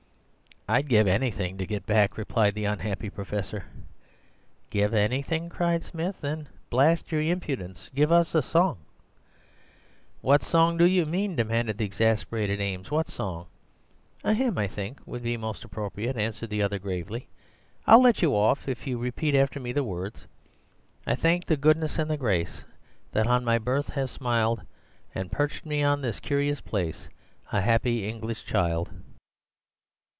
[0.69, 3.65] "'I'd give anything to get back,' replied the unhappy professor.
[4.69, 8.77] "'Give anything!' cried Smith; 'then, blast your impudence, give us a song!'
[10.21, 13.47] "'What song do you mean?' demanded the exasperated Eames; 'what song?'
[14.23, 17.27] "'A hymn, I think, would be most appropriate,' answered the other gravely.
[17.85, 20.25] 'I'll let you off if you'll repeat after me the words—
[21.05, 22.63] "'I thank the goodness and the grace
[23.11, 24.61] That on my birth have smiled.
[25.13, 27.09] And perched me on this curious place,
[27.51, 28.89] A happy English child.